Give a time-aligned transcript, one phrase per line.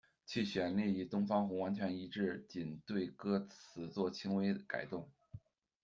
[0.25, 5.07] 其旋律与《东方红》完全一致，仅对歌词作轻微改动。